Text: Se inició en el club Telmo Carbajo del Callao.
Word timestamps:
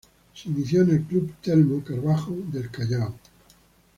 Se 0.33 0.49
inició 0.49 0.81
en 0.81 0.89
el 0.89 1.03
club 1.03 1.31
Telmo 1.43 1.83
Carbajo 1.83 2.35
del 2.51 2.71
Callao. 2.71 3.19